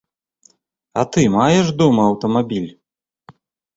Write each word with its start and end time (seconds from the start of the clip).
А 1.01 1.03
ты 1.11 1.21
маеш 1.35 1.67
дома 1.85 2.01
аўтамабіль? 2.13 2.69